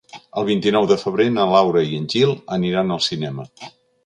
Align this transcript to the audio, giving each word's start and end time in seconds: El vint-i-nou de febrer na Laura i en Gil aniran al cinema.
El 0.41 0.45
vint-i-nou 0.45 0.87
de 0.91 0.97
febrer 1.01 1.27
na 1.35 1.45
Laura 1.51 1.83
i 1.91 2.01
en 2.01 2.09
Gil 2.15 2.35
aniran 2.59 2.97
al 2.97 3.05
cinema. 3.11 3.49